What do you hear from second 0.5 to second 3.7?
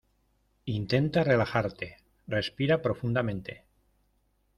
intenta relajarte. respira profundamente.